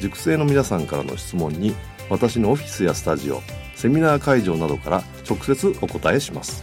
[0.00, 1.74] 塾生の皆さんからの質問に
[2.10, 3.40] 私のオフィスやスタジオ
[3.74, 6.62] セミナー会場などから直接お答えします。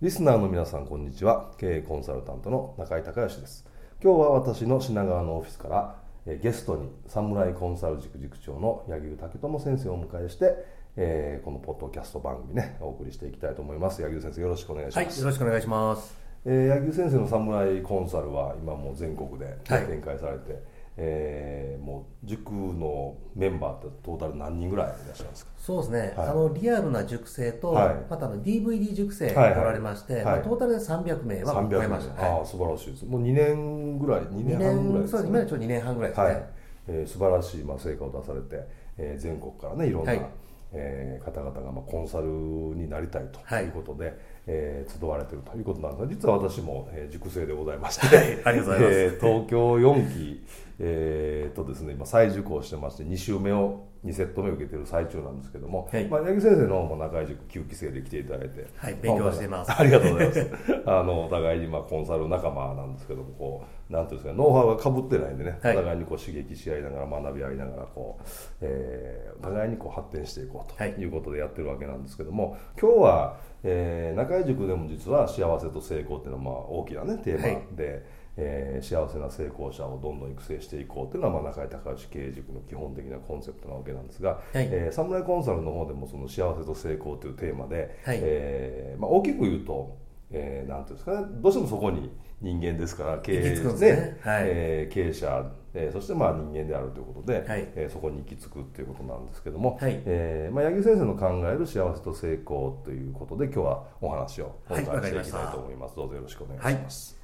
[0.00, 1.50] リスナーの皆さんこんにちは。
[1.58, 3.66] 経営コンサルタントの中井隆義です。
[4.02, 5.96] 今日は私の品川のオフィスから
[6.36, 14.02] ゲストに侍コンサル塾塾長の柳生武智先生をお迎えしてえー、このポッドキャスト番組ねお送りしていきたいと思います。
[14.02, 16.19] 柳生先生よろしくお願いします、はい、よろしくお願いします。
[16.44, 20.62] えー、柳生先生の侍コンサルは今もう全国で展開されて、はい、
[20.96, 25.50] えー、もう塾のメンバーってトータル何人ぐらいいらっしゃるんですか？
[25.58, 30.24] そうですね、はい、あのリアルな塾生と、はい、またあの DVD 塾生がおられまして、はい。
[30.24, 33.04] はい、まあ、トータルで300名は超えました、ああ素晴らしいです。
[33.04, 35.20] もう2年ぐらい2年半ぐらいですね。
[35.20, 36.44] そう今ちょうど2年半ぐらいですね、はい。
[36.88, 38.66] えー、素晴らしい、まあ、成果を出されて、
[38.96, 40.26] えー、全国からねいろんな、はい
[40.72, 44.14] えー、方々がまあコンサルになりたいということで、はい、
[44.46, 50.46] えー、集われているということなんですが実は私も、えー、塾生でございまして、はい、ありがとうございます、えー、東京4期、
[50.82, 60.50] えー、とですね今再受講してまして2週目を2セット目を受けている最中なんですけども、はい、まあ、八木先生の中井塾9期生で来ていただいて、はい、勉強しています、まあ、ありがとうございます。
[60.86, 68.24] あのお互いにまあコンサル仲間なんですけどもこうなんていうんですかノウハウがかぶってないんでね、はい、お互いにこう刺激し合いながら学び合いながらこう、
[68.62, 78.04] えー、お互いにこう発展していこうということでやってるわけなんですけども今日は、えー、中井塾でも実は幸せと成功っていうのはまあ大きなねテーマで、
[78.36, 89.96] えー、幸せな成功者をどんどん育成していこうというのは、まあ、中井隆義経営塾の基本的なコンセプトなわけなんですが、はい、えー、サムライコンサルの方でもその幸せと成功というテーマで、はい、えー、まあ、大きく言うと、
[90.32, 91.26] えー、なんていうんですかね。
[91.42, 92.10] どうしてもそこに
[92.40, 93.96] 人間ですから経営ね。
[93.96, 107.20] ね、はい、えー、経営者、えー、そしてまあ人間であるということで、はい、えー、そこに行き着くということなんですけども、はい、えー、まあ、八木先生の考える幸せと成功ということで今日はお話をお伝えしていきたいと思います、どうぞよろしくお願いします。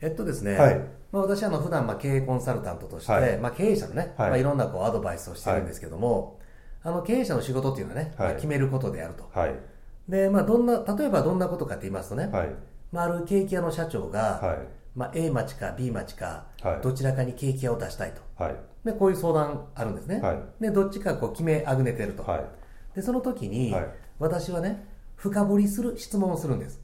[0.00, 0.80] えっとですね、はい、
[1.12, 3.38] まあ、私はあの普段まあ経営コンサルタントとして、はい。
[3.38, 4.30] まあ、経営者のね、はい。
[4.30, 6.38] まあ、いろんなこうアドバイスをしてるんですけども、
[6.82, 9.30] あの経営者の仕事っていうのはね、まあ、決めることであると、
[10.08, 12.30] でまあ、どんな例えばどんなことかって言いますとね、
[12.92, 14.58] まあ、あるケーキ屋の社長が、
[14.94, 16.46] まあ、A 町か B 町か、
[16.82, 18.20] どちらかにケーキ屋を出したいと、
[18.84, 20.22] でこういう相談あるんですね、
[20.60, 22.24] でどっちかこう決めあぐねてると、
[22.94, 23.74] でその時に、
[24.18, 26.80] 私はね深掘りする質問をするんです、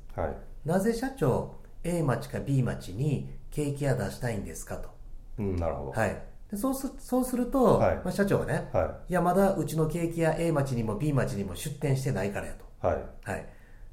[0.65, 4.91] なぜ社長 A 町か B 町にケーキ屋出したいんですかと。
[5.39, 5.91] うん、なるほど。
[5.93, 6.23] はい。
[6.51, 12.65] でそうすそうすると、はい、まあ、社長がね、はい、いや、まだうちのケーキ屋 A 町にも B 町にも出店してないからやと。
[12.81, 12.97] はい。
[13.25, 13.47] はい。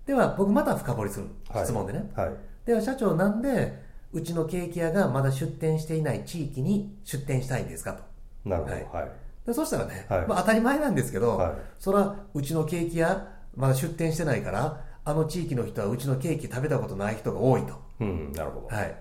[0.05, 1.27] では、僕また深掘りする。
[1.63, 2.09] 質問でね。
[2.15, 2.29] はい。
[2.65, 8.03] では、社長なんで、うちのケーキ屋がまだ出店していない地域に出店したいんですかと。
[8.45, 8.75] なるほど。
[8.75, 8.83] はい。
[8.85, 9.11] はい、
[9.45, 17.73] でそしたらね、はい、まあ、当たり前なんですけど、はい、それはうちのケーキ屋まだ出店してないから、あの地域の人はうちのケーキ食べたことない人が多いと。
[17.99, 18.75] うん、なるほど。
[18.75, 18.95] はい。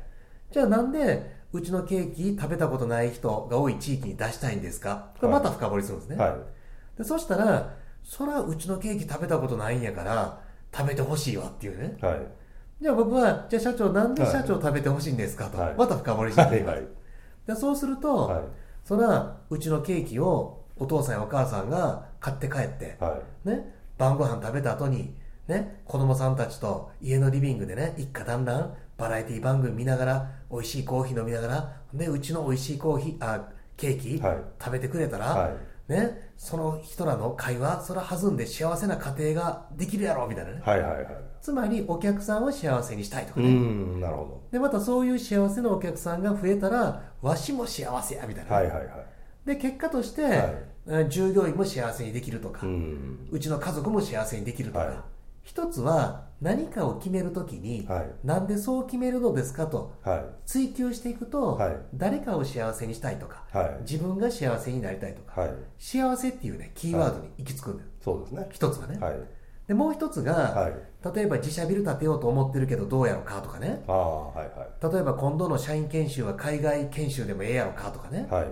[0.50, 5.12] じゃあなんで、うちのケーキ食べたことない人が多い地域に出したいんですか？
[5.20, 6.16] これまた深掘りするんですね。
[6.16, 6.34] はい。
[6.98, 7.74] でそしたら、
[8.06, 10.40] そらうちのケーキ食べたことないんやから、
[10.72, 11.98] 食べてほしいわっていうね。
[12.00, 12.20] はい。
[12.80, 16.76] じゃあ僕は、じゃあ社長なんで社長食べてほしいんですかと、はい、また深掘りしていきます。
[16.76, 16.86] はい、
[17.46, 18.42] でそうすると、はい、
[18.84, 25.16] そらうちのケーキをお父さんやお母さんが買って帰って、はい、ね、晩ご飯食べた後に
[25.48, 35.56] ね、子供さんたちと家のリビングでね、一家団らん、バラエティ番組見ながら、美味しいコーヒー飲みながら、ね、うちの美味しいコーヒー、あ、ケーキ、はい、食べてくれたら、はい、
[35.88, 40.60] ね、その人らの会話、それは弾んで幸せな家庭ができるやろ、みたいなね。
[40.64, 41.06] はいはいはい。
[41.40, 43.48] つまり、お客さんを幸せにしたいとかね。
[43.48, 44.42] うん、なるほど。
[44.50, 48.88] で、またそういう幸せなお客さんが増えたら、わしも幸せや、みたいな、はいはいはい。
[49.46, 52.70] で、結果として、はい、従業員も幸せにできるとか、う
[53.30, 54.96] うちの家族も幸せにできるとか、はい
[55.46, 58.26] 一つは何かを決めるときに、はい。
[58.26, 60.24] なんでそう決めるのですかとはい。
[60.44, 61.76] 追求していくと、はい。
[61.94, 63.76] 誰かを幸せにしたいとか、はい。
[63.82, 65.50] 自分が幸せになりたいとか、はい。
[65.78, 68.48] 幸せっていうねキーワードに行き着くんだよ、そうですね。
[68.50, 69.14] 一つはね、はい。
[69.68, 70.72] でもう一つが、はい。
[71.14, 73.84] 例えば自社ビル建てようと思ってるけどどうやろうかとかね。
[73.86, 78.26] はいは例えば今度の社員研修は海外研修でもええやろかとかね。
[78.28, 78.46] い、はい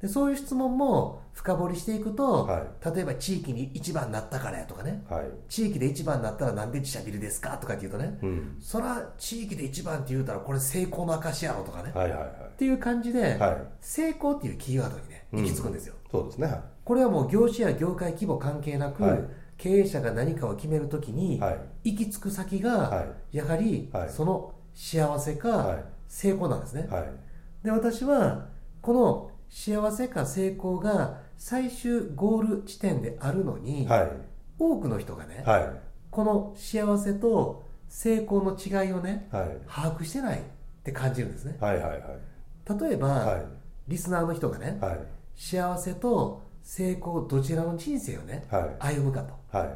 [0.00, 5.04] でそういう質問も深掘りしていくと、は例えば地域に一番になったからやとかね。
[5.08, 5.24] はい。
[5.48, 8.56] 地域で一番になったらなんで自社ビルですかとかって言うとね、うん。
[8.60, 13.56] そら地域で一番って言うたらこれ成功の証やろとかね、はいはいっていう感じで、はい。
[13.80, 16.46] 成功っていうキーワードにね行き着くんですよ、そうですね。
[16.46, 19.20] はこれはもう業種や業界規模関係なく、はい。
[19.56, 21.50] 経営者が何かを決めるときに、は
[21.82, 21.92] い。
[21.92, 24.10] 行き着く先が、はやはり、はい。
[24.10, 25.84] その幸せか、はい。
[26.08, 27.04] 成功なんですね、はい。
[27.64, 28.46] で私は
[28.80, 34.10] この幸せか成功が最終ゴール地点であるのに、はい。
[34.58, 35.70] 多くの人がね、はい。
[36.10, 39.58] この幸せと成功の違いをねはい。
[39.68, 40.42] 把握してないっ
[40.84, 41.56] て感じるんですね。
[41.60, 42.80] はいはいはい。
[42.80, 43.46] 例えば、はい。
[43.88, 44.98] リスナーの人がね、はい。
[45.36, 48.60] 幸せと成功どちらの人生をねは
[48.92, 48.96] い。
[48.96, 49.34] 歩むかと。
[49.56, 49.68] はい。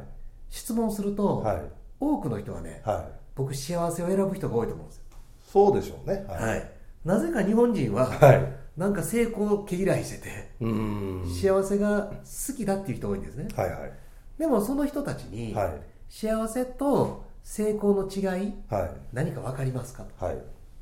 [0.49, 1.61] 質問すると、はい。
[1.99, 3.23] 多くの人はねはい。
[3.35, 5.03] 僕幸せを選ぶ人が多いと思うんですよ。
[5.51, 6.25] そうでしょうね。
[6.27, 6.71] はい、
[7.05, 13.47] なぜか日本人は、はいなんか成功を毛嫌いしてて、幸せが好きだっていう人多いんですね。
[13.55, 13.91] はいはい。
[14.37, 15.81] でもその人たちに、はい。
[16.09, 18.91] 幸せと成功の違いはい。
[19.11, 20.25] 何か分かりますかと。
[20.25, 20.37] はい。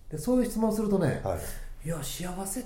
[0.09, 1.88] でそういう質問をするとね、はい。
[1.88, 2.63] い、や幸せっ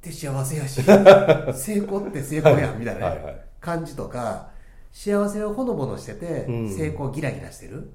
[0.00, 0.82] て幸せやし
[1.54, 3.40] 成功って成功やんみたいなね、はいはい。
[3.60, 4.50] 感じとか
[4.90, 6.74] 幸せをほのぼのしてて、うん。
[6.74, 7.92] 成功ギラギラしてる。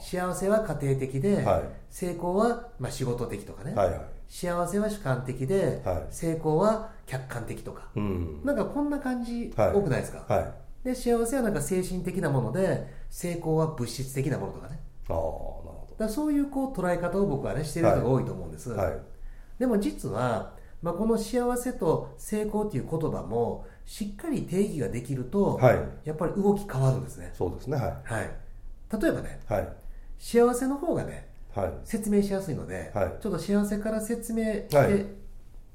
[0.00, 1.62] 幸せは家庭的で、はい。
[1.90, 4.00] 成功はまあ仕事的とかね、はいはい。
[4.28, 6.06] 幸せは主観的で、はい。
[6.10, 8.40] 成功は客観的とか、うん。
[8.44, 9.72] なんかこんな感じはい。
[9.72, 10.52] 多くないですか、はい。
[10.84, 14.80] で幸せはなんか精神的なもので成功は物質的なものとかね。
[15.08, 18.74] ああなるほだからそういうこう捉え方を僕はねしてる人が多いと思うんです、
[19.58, 25.78] でも実は、まあ、この幸せと成功っていう言葉もしっかり定義ができると、はい。
[26.04, 27.76] やっぱり動き変わるんですね、そうですね。
[27.76, 27.86] はい。
[28.04, 28.30] はい、
[29.00, 29.68] 例えばねはい。
[30.18, 31.72] 幸せの方がねはい。
[31.84, 33.12] 説明しやすいので、はい。
[33.20, 35.06] ちょっと幸せから説明しはいて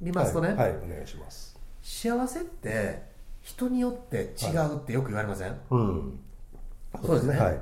[0.02, 0.58] みますとね、はい。
[0.58, 0.72] はい。
[0.78, 1.60] お願いします。
[1.84, 3.04] 幸せって
[3.42, 6.20] 人によって違うってよく言われません、うん。
[7.06, 7.38] そうですね。
[7.38, 7.60] はい。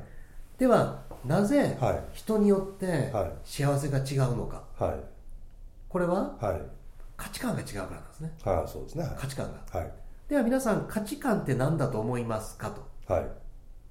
[0.57, 2.03] ではなぜはい。
[2.13, 3.31] 人によってはい。
[3.43, 4.63] 幸せが違うのか？
[4.79, 4.95] はい。
[5.89, 6.61] これははい。
[7.17, 8.33] 価値観が違うからなんですね。
[8.43, 9.09] はいそうですね。
[9.17, 9.79] 価値観が。
[9.79, 9.91] はい
[10.27, 13.13] では皆さん価値観って何だと思いますかと。
[13.13, 13.27] はい。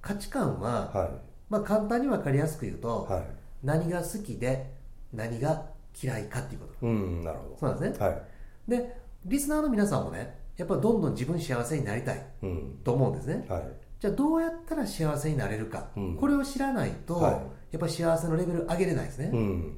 [0.01, 1.09] 価値観は、はい。
[1.49, 3.23] まあ、簡単に分かりやすく言うと、はい。
[3.63, 4.71] 何が好きで
[5.13, 5.65] 何が
[6.01, 6.85] 嫌いかっていうこと。
[6.85, 7.97] うんなるほそうなんですね。
[7.99, 8.21] どはい。
[8.67, 12.79] でリスナーの皆さんもねやっぱりどんどん自分幸せになりたいうん。
[12.83, 13.45] と思うんですね。
[13.49, 13.63] はい。
[13.99, 16.15] じゃあどうやったら幸せになれるか、うん。
[16.17, 17.33] これを知らないと、はい。
[17.33, 17.39] や
[17.77, 19.77] っぱり幸せのレベル上げれないですね、うん。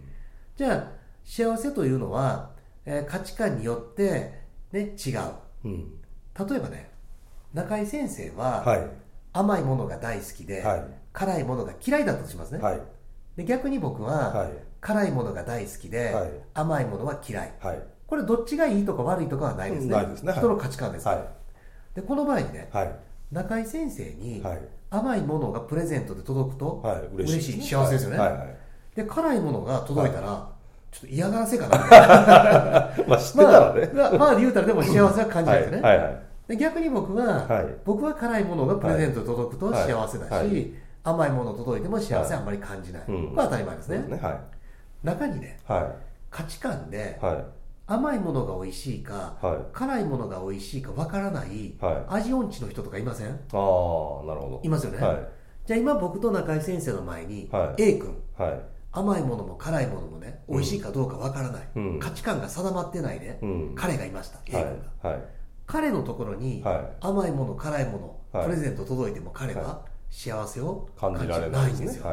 [0.55, 0.91] じゃあ
[1.23, 2.51] 幸せというのは、
[2.85, 4.33] えー価値観によって、
[4.71, 5.19] ね、違う。
[5.65, 5.91] うん
[6.37, 6.89] 例えばね
[7.53, 8.87] 中井先生は、はい。
[9.33, 10.85] 甘いものが大好きで、はい。
[11.13, 12.81] 辛いものが嫌いだとしますね、はい。
[13.35, 14.49] で逆に僕は、はい。
[14.79, 16.29] 辛いものが大好きで、はい。
[16.53, 17.53] 甘いものは嫌い。
[17.59, 17.83] はい。
[18.05, 19.95] これどっちがいいとか悪いとかはないですね。
[20.15, 20.31] すね。
[20.31, 21.19] はい人の価値観です、はい。
[21.95, 22.95] でこの場合にねはい。
[23.31, 24.59] 中井先生にはい。
[24.89, 27.01] 甘いものがプレゼントで届くと、はい。
[27.15, 27.61] 嬉しい。
[27.61, 28.17] 幸せですよね。
[28.17, 28.33] はい。
[28.33, 28.55] はい。
[28.95, 30.49] で辛いものが届いたら、
[30.91, 31.77] ちょっと嫌がらせかな。
[33.07, 33.89] まあ知ってたらね。
[33.93, 35.97] まあ、まあ言うたらでも幸せは感じないですよね、はい。
[35.97, 36.15] はい。
[36.15, 36.19] で
[36.55, 37.75] 逆に僕は、はい。
[37.83, 39.91] 僕は辛いものがプレゼントで届くとはい。
[39.91, 40.47] 幸せだし、はい。
[40.47, 40.71] はい
[41.03, 43.29] 甘いもの届いても幸せはあんまり感じない、うん。
[43.29, 43.99] これは当たり前ですね。
[44.09, 44.19] ね。
[44.21, 44.39] はい。
[45.05, 45.95] 中にねは
[46.29, 47.17] 価値観で
[47.85, 49.57] 甘いものが美味しいか、はい。
[49.71, 52.13] 辛いものが美味しいかわからない、はい。
[52.15, 53.27] 味音痴の人とかいません？
[53.27, 54.61] ああなるほど。
[54.63, 55.27] いますよね、はい。
[55.65, 57.83] じゃあ今僕と中井先生の前に、はい。
[57.83, 58.61] A 君はい。
[58.91, 61.99] 甘いものも辛いものもね美味しいかどうかわからない、うん。
[62.01, 63.75] 価値観が定まってないね、うん。
[63.75, 64.39] 彼がいました。
[64.45, 65.13] A 君はが、い。
[65.13, 65.23] はい
[65.67, 67.05] 彼のところに、はい。
[67.05, 68.45] 甘いもの辛いもの、はい。
[68.45, 72.05] プレゼント届いても彼はは幸せを感じられないんですよ、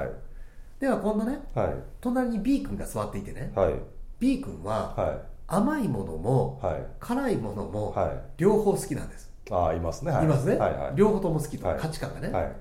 [0.80, 1.74] では今度ねはい。
[2.00, 3.74] 隣に B 君が座っていてね、はい。
[4.18, 6.60] B 君はは甘いものも
[6.98, 8.20] 辛いものもはい。
[8.38, 10.10] 両方好きなんです、ああいますね。
[10.10, 10.24] はい。
[10.24, 10.58] いますね、
[10.96, 11.78] 両方とも好きと、はい。
[11.78, 12.52] 価値観がね、はい。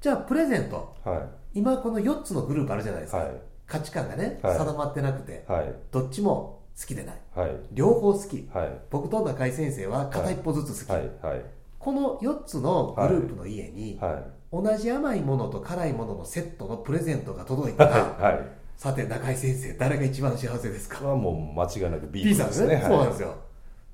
[0.00, 0.94] じゃあプレゼント。
[1.04, 1.18] はい。
[1.54, 3.28] 今この4つのグループあるじゃないですか、はい。
[3.66, 4.58] 価値観がね、はい。
[4.58, 5.44] 定まってなくて。
[5.48, 5.74] はい。
[5.90, 7.20] どっちも好きでない。
[7.34, 7.50] はい。
[7.72, 8.48] 両方好き。
[8.52, 8.80] はい。
[8.90, 11.44] 僕と中井先生は片一歩ずつ好き、はいはい。
[11.78, 14.24] この4つのグループの家に、はい。
[14.52, 18.38] 同じ甘いものと辛いもののセットのプレゼントが届いたら、
[18.76, 21.06] さて中井先生誰が一番幸せですか？
[21.06, 22.84] はもう間違いなく B さんですね、はい。
[22.84, 23.34] そうなんですよ。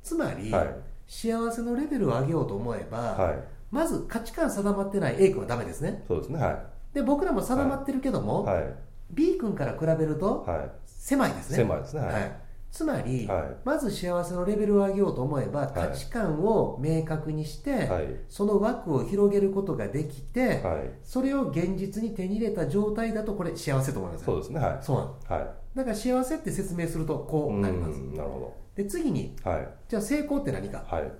[0.02, 0.68] つまり、はい。
[1.06, 3.38] 幸せのレベルを上げようと思えば、はい。
[3.70, 6.04] まず価値観定まってない A 君はダメですね。
[6.08, 6.38] そうですね。
[6.38, 6.58] はい。
[6.94, 8.74] で僕らも定まってるけども、はい。
[9.10, 10.70] B 君から比べるとはい。
[10.86, 12.00] 狭いですね、狭いですね。
[12.00, 12.12] はい。
[12.12, 12.32] はい
[12.70, 13.56] つまり、はい。
[13.64, 15.66] まず幸せのレベルを上げようと思えばい。
[15.74, 18.20] 価値観を明確にして、はい。
[18.28, 20.90] その枠を広げることができて、はい。
[21.02, 24.24] それを現実に手に入れた状態だとこれ幸せと思います。
[24.24, 24.60] そうですね。
[24.60, 24.78] はい。
[24.82, 25.42] そうなの。
[25.42, 25.50] はい。
[25.74, 28.00] だから幸せって説明するとこうなります。
[28.00, 29.68] うんなるほで次にどはい。
[29.88, 30.84] じゃあ成功って何か？
[30.86, 31.12] はい。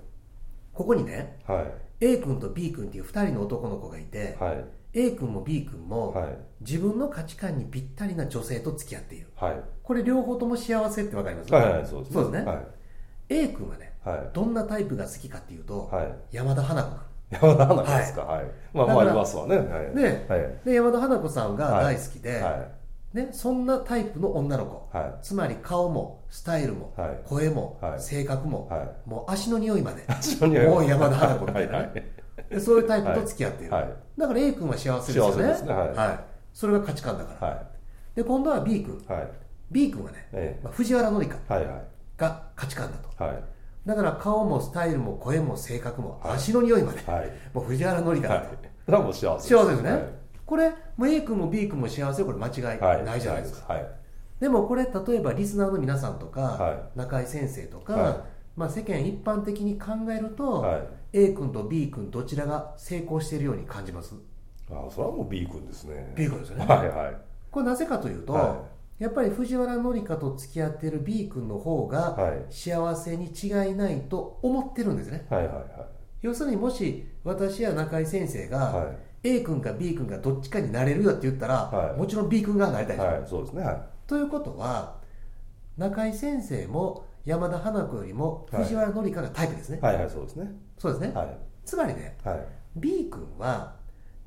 [0.73, 1.73] ここにねはい。
[2.01, 4.65] A 君と B 君っていう2人の男の子がいて、はい。
[4.95, 6.39] A 君も B 君も、はい。
[6.61, 9.27] 自分の価値観にぴったりな女性と付き合っている。
[9.35, 11.51] はいこれ両方とも幸せって分かります？
[11.53, 12.15] はいはいそうですね。
[12.15, 12.53] そうですね。
[12.53, 12.67] はい。
[13.31, 14.31] A 君はねはい。
[14.35, 16.15] どんなタイプが好きかっていうと、はい。
[16.31, 16.91] 山田花子
[17.31, 18.23] 山田花ですか？
[18.23, 18.45] はい。
[18.75, 19.57] まあまありますわね。
[19.57, 19.97] はい。
[19.97, 20.27] ね。
[20.29, 20.61] はい。
[20.67, 22.69] で山田花子さんが大好きで、は
[23.15, 25.15] ね、そんなタイプの女の子、いはい。
[25.23, 27.19] つまり顔もスタイルも、はい。
[27.25, 28.01] 声も、はい。
[28.01, 29.09] 性格も、はい。
[29.09, 30.67] もう足の匂いまで足の匂い。
[30.67, 31.83] もう山田花子みたいな
[32.51, 33.89] でそういうタイプと付き合っている、はい。
[34.19, 35.33] だから A 君は幸せですよね。
[35.33, 35.73] 幸せですね。
[35.73, 36.25] はい。
[36.53, 37.67] それが価値観だから、はい。
[38.17, 39.03] で今度は B 君。
[39.09, 39.29] はい
[39.71, 41.83] B 君はね、えまあ、藤原紀香えはいはい。
[42.17, 43.25] が価値観だと。
[43.25, 43.43] はい。
[43.87, 46.37] だから顔もスタイルも声も性格も、はい。
[46.37, 47.31] 足の匂いまで、はい。
[47.55, 48.59] もう藤原紀香だと、はい。
[48.85, 50.03] それはもう幸せ幸せですね、はい。
[50.47, 53.05] これもう A 君も B 君も幸せこれ間違いはい。
[53.05, 53.87] ないじゃないですか、はい。
[54.41, 58.17] でもこれ例えばリスナーの皆さんとか、は中井先生とか、はい。
[58.57, 60.83] まあ、世間一般的に考えると、はい。
[61.13, 64.15] A 君と B 君どちらが成功しているように感じます？
[64.71, 66.13] あそれはもう B 君ですね。
[66.17, 67.17] B 君ですよね、はいはい。
[67.51, 68.65] これなぜかというと、は
[68.99, 72.45] やっぱり藤原紀香と付き合っている B 君の方がはい。
[72.51, 75.27] 幸せに違いないと思ってるんですね。
[75.31, 75.67] はいはいはい。
[76.23, 78.99] 要するにもし私や中井先生が、はい。
[79.23, 81.99] A 君か B 君かどっちかになれるよって言ったら、はい。
[81.99, 83.83] もちろん B 君がなりたいでしょ、はいそうですねはい。
[84.07, 84.99] ということは
[85.77, 88.63] 中井先生も山田花子よりもはい。
[88.65, 90.51] 藤原紀香がタイプですね、はいはいそうですね。
[90.77, 91.39] そうですね、はい。
[91.65, 92.47] つまりねはい。
[92.77, 93.78] B 君は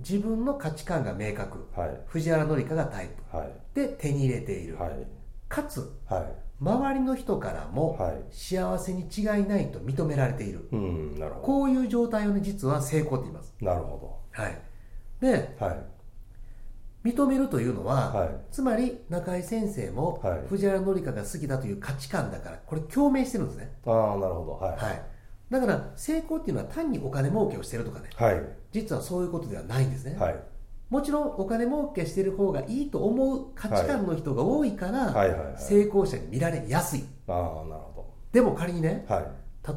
[0.07, 1.67] 自分の価値観が明確。
[1.75, 2.01] はい。
[2.07, 3.37] 藤原紀香がタイプ。
[3.37, 3.53] はい。
[3.73, 5.07] で手に入れている、はい。
[5.47, 6.23] かつはい。
[6.63, 8.23] 周りの人からもはい。
[8.31, 13.53] 幸せに違いないと認められている、うんなるほこういう状態をね実は成功って言います。
[13.59, 14.57] どなるほはい。
[15.19, 15.77] でどはい。
[17.03, 18.29] 認めるというのは、はい。
[18.51, 20.41] つまり中井先生もはい。
[20.47, 23.71] 藤原紀香が好きだという価値観だからこれ共鳴してるんですね。
[23.85, 24.51] ああなるほど。
[24.53, 24.77] はい。
[24.77, 25.01] はい、
[25.49, 28.09] だから成功っていうのは単にお金儲けをしてるとかね。
[28.15, 30.35] はい実はそういうことではないんですね、はい。
[30.89, 37.05] もちろんお金儲けしてる方がいいと思う価値観の人が多いから、成功者に見られやすい。
[37.27, 39.25] ああなるほでも仮にねどはい。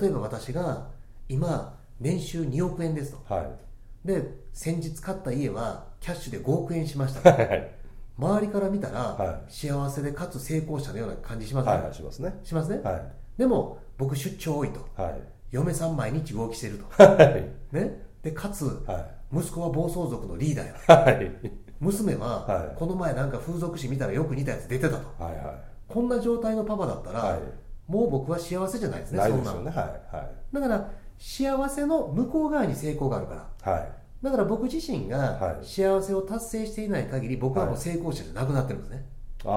[0.01, 0.89] 例えば私が
[1.29, 3.35] 今年収2億円ですと。
[3.35, 3.47] はい。
[4.07, 4.23] で
[4.53, 7.33] 先日買った家はキャッシュで5億円しました。
[7.33, 7.71] とはい。
[8.17, 11.83] 周りから見たら、は幸せでかつ成功者のような感じしません、はい。
[11.83, 11.95] はい。
[11.95, 12.39] しますね。
[12.45, 13.03] しますね、はい。
[13.39, 14.87] でも僕出張多いと。
[15.01, 15.21] はい。
[15.51, 17.03] 嫁さん毎日動きしてると。
[17.03, 17.51] はい。
[17.73, 21.13] ねでかつは息子は暴走族のリーダーや。
[21.13, 21.33] い はい。
[21.79, 22.77] 娘は、はい。
[22.77, 25.23] この前なんか風俗誌見たらよく似たやつ出てたと。
[25.23, 25.55] はいは
[25.87, 27.41] こんな状態のパパだったら、はい。
[27.87, 29.71] もう僕は幸せじゃないですねそんなないですよね。
[29.71, 30.17] はい。
[30.17, 30.55] はい。
[30.55, 33.73] だから幸せの向こう側に成功があるから。
[33.73, 33.89] はい。
[34.23, 35.67] だから僕自身がはい。
[35.67, 39.05] 幸せを達成していない限り僕はもう成功者じゃなくなってるんですね。
[39.45, 39.53] ああ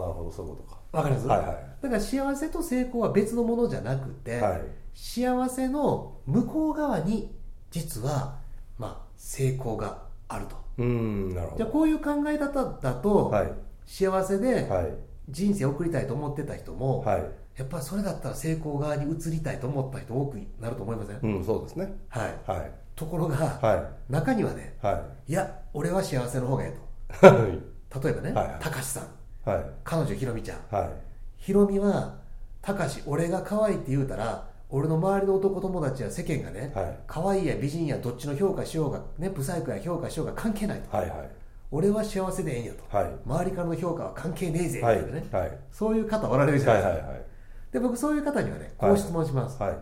[0.00, 0.30] なるほど。
[0.30, 0.80] そういうことか。
[0.92, 1.46] わかります、はいはい。
[1.80, 4.62] だから幸せと成功は別のものじゃなくて、はい。
[4.94, 7.35] 幸せの向こう側に
[7.76, 8.38] 実は、
[8.78, 10.56] まあ、成功があると。
[10.78, 11.56] うーんなるほど。
[11.58, 13.52] じゃあこういう考え方だと、はい。
[13.84, 14.94] 幸せではい。
[15.28, 17.24] 人生を送りたいと思ってた人も、はい。
[17.56, 21.94] やっぱりそれだったら成功側に移りたいと思った人多くなると思いません、うんそうですね。
[22.08, 22.70] はい、はい。
[22.94, 25.32] ところが、は中にはねいはい。
[25.32, 26.74] や俺は幸せの方がえ
[27.22, 27.58] えはい。
[27.90, 28.56] と例えばね、はいはい。
[28.60, 29.50] たかしさん。
[29.50, 29.64] はい。
[29.84, 30.58] 彼女ひろみちゃん。
[30.74, 30.90] はい。
[31.36, 32.16] ひろみは
[32.62, 36.98] たかし俺が可愛いって言うたら俺の周りの男友達や世間がね、はい。
[37.06, 41.30] 可愛いや美人やどっちの評価しようがねブサイクや評価しようが関係ないと、はいはい。
[41.70, 42.96] 俺は幸せでええんやと。
[42.96, 43.12] はい。
[43.24, 45.06] 周りからの評価は関係ねえぜみはいたい。
[45.06, 45.58] なね、はい。
[45.70, 47.26] そういう方おられるじゃはないいですか、はいはい
[47.72, 49.78] で僕そういう方にはねこう質問します、はい。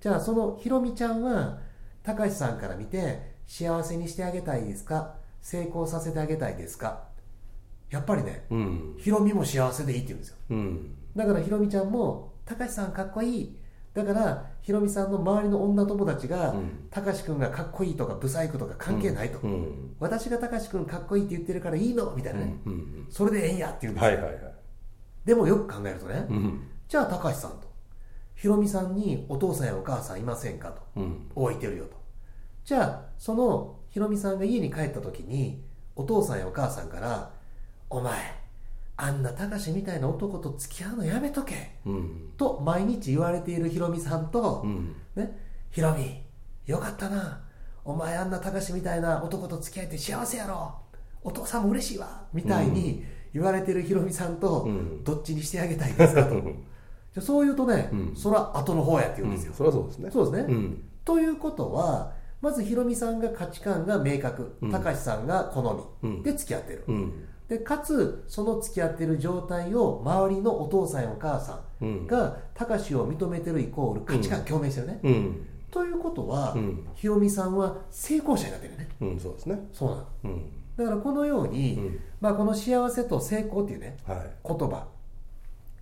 [0.00, 1.58] じゃあそのひろみちゃんは
[2.02, 5.14] たかしさんから見て幸せにしてあげたいですか？
[5.40, 7.04] 成功させてあげたいですか？
[7.88, 8.96] やっぱりねうん。
[8.98, 10.36] ひろみも幸せでいいって言うんですよ。
[10.50, 10.96] うん。
[11.16, 13.56] だからひろみちゃんも「たかしさんかっこいい」
[13.92, 19.96] だからひろみさんの周りの女友達がうん「たかしくんがかっこいいとかブサイクとか関係ないと、うん。
[19.98, 22.72] 私がたかしくんかっこいいって言ってるからいいのみたいなね、うん。
[22.72, 23.06] うん。
[23.10, 24.54] それでええんやって言うんですよ、はいはいはい。
[25.24, 26.68] でもよく考えるとね、うん。
[26.88, 27.68] じゃあたかしさんと。
[28.34, 30.82] ひろみさんにお父さんやお母さんいませんかと。
[30.96, 31.30] うん。
[31.34, 31.96] 置いてるよと。
[32.64, 35.64] じゃあそのひろみさんが家に帰った時に
[35.96, 37.32] お父さんやお母さんから
[37.90, 38.39] 「お前
[39.02, 42.32] あんなたかしみたいな男と付き合うのやめとけ」うん。
[42.36, 44.94] と毎日言われているひろみさんと、うん。
[45.16, 45.36] ね、
[45.70, 46.22] ひろみ
[46.66, 47.40] よかったな。
[47.84, 50.74] お前あんなたかしみたいな男と付き合えて幸せやろ。
[51.22, 52.26] お父さんも嬉しいわ。
[52.32, 54.68] みたいに言われてるヒロミさんと、
[55.04, 56.40] どっちにしてあげたいですかと。
[57.12, 59.52] じゃそう言うとね、それは後の方やって言うんですよ。
[59.54, 60.10] そそうですね。
[60.10, 60.54] そうですね。
[61.04, 66.84] ということは、まずヒロミさんが価値観が明確、たかしさんが好みで付き合ってる。
[67.50, 79.68] でかつその付き合ってる状態を周りのお父さんやお母さんがたかしを認めてるイコール価値観共鳴してるね、うん、ということは、うん、ひろみさんは成功者になってるね、うん、そうですね。
[79.72, 80.44] そうなの、うん、
[80.76, 84.86] だからこのように、まあ、この幸せと成功っていうね、はい、言葉。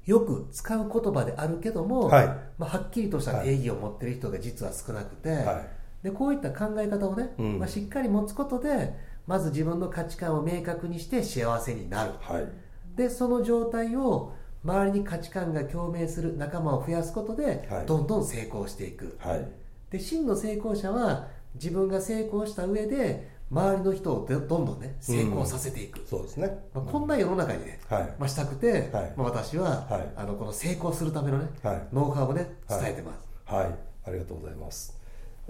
[0.06, 2.26] よく使う言葉であるけども、はい。
[2.56, 8.94] まあ、はっきりとした定義を持ってる人が実は少なくて、はい、でこういった考え方をね、まあ、しっかり持つことで
[9.28, 12.48] まず自分の価値観を明確にして幸せになる、はい、
[12.96, 14.32] でその状態を
[14.64, 19.46] 周りに価値観が共鳴する仲間を増やすことで、はい、どんどん成功していく、はい、
[19.90, 31.48] で真の成功者は自分が成功した上で周りの人をどんどんね成功させていく、うん、そうですね、まあ、こんな世の中にね、はい、まあ、したくて、はい、まあ、私は、はい、あのこの成功するためのね、
[31.92, 33.88] ノウハウをね伝えてます、はい。
[34.08, 34.97] ありがとうございます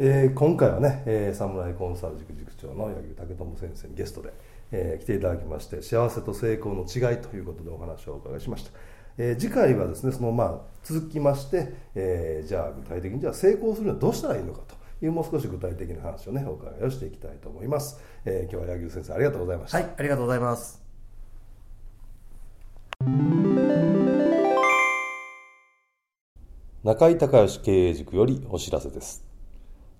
[0.00, 4.32] えー、今回はね、えー、侍コンサル塾塾長の柳武智先生にゲストで、
[4.70, 8.70] えー、来ていただきまして幸せと成功の違いということでお話をお伺いしました、
[9.18, 19.78] えー、次回はですねそのまあ続きまして、えー、じゃあ具体的にじゃあ成功するにはどうしたらいいのかというもう少し具体的な話をねお伺いをしていきたいと思います、えー、今日は柳生先生ありがとうございました。
[19.78, 20.80] はいありがとうございます。
[26.84, 29.27] 中井隆義経営塾よりお知らせです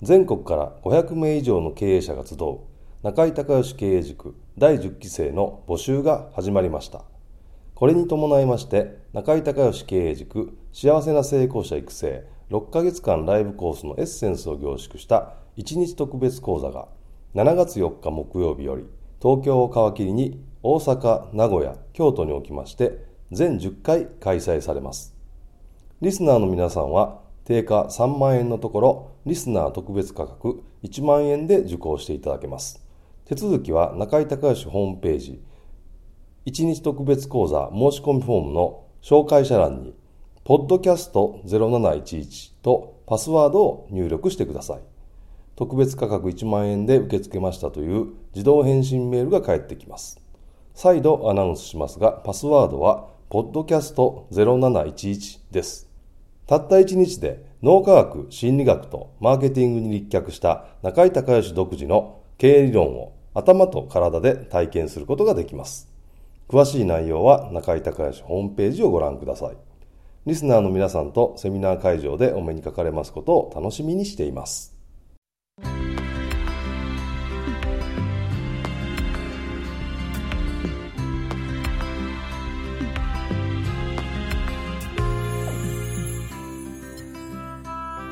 [0.01, 2.61] 全国から500名以上の経営者が集う
[3.03, 7.05] 中井隆義経営塾第10期生の募集が始まりました。
[7.75, 16.87] これに伴いまして、中井隆義経営塾幸せな成功者育成6ヶ月間ライブコースのエッセンスを凝縮した1日特別講座が
[17.35, 18.85] 7月4日木曜日より
[19.21, 25.17] 東京を皮切りに大阪、名古屋、京都におきまして全10回開催されます。
[26.01, 32.85] リスナーの皆さんは定価3万円のところ、リスナー特別価格1万円で受講していただけます。
[33.25, 35.43] 手続きは中井隆義ホームページ、
[36.45, 39.95] 1日特別講座申し込みフォームの紹介者欄に、
[40.45, 44.81] ポッドキャスト0711とパスワードを入力してください。
[45.57, 50.21] 特別価格1万円で受け付けましたという自動返信メールが返ってきます。
[50.75, 55.88] 再度アナウンスしますが、パスワードは、ポッドキャスト0711です。
[56.49, 65.93] たった1日で脳科学、心理学とマーケティングに立脚した中井隆義独自の経営理論を頭と体で体験することができます。
[66.49, 69.59] 詳しい内容は中井隆義ホームページをご覧ください。
[70.25, 74.78] リスナーの皆さんとセミナー会場でお目にかかれますことを楽しみにしています。